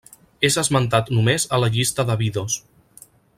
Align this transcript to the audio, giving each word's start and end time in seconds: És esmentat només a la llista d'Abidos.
És 0.47 0.55
esmentat 0.61 1.11
només 1.17 1.45
a 1.57 1.59
la 1.65 1.69
llista 1.75 2.07
d'Abidos. 2.09 2.57